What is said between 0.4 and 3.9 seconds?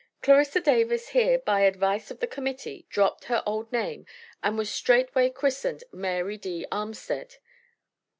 Davis here, by advice of the Committee, dropped her old